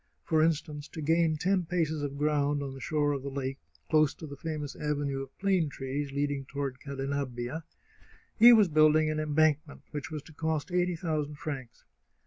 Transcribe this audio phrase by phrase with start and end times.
[0.23, 4.15] For instance, to gain ten paces of ground on the shore of the lake, close
[4.15, 7.61] to the famous avenue of plane trees leading toward Cadenabbia,
[8.35, 11.85] he was building an embankment which was to cost eighty thousand francs.